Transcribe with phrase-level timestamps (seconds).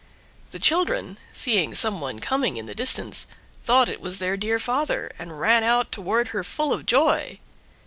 [0.49, 3.27] The children, seeing some one coming in the distance,
[3.65, 7.37] thought it was their dear father, and ran out toward her full of joy.